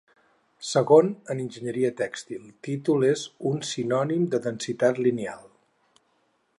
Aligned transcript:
Segon, 0.69 1.11
en 1.33 1.43
enginyeria 1.43 1.91
tèxtil, 1.99 2.47
títol 2.69 3.05
és 3.11 3.27
un 3.53 3.63
sinònim 3.73 4.27
de 4.33 4.41
densitat 4.49 5.03
lineal. 5.09 5.47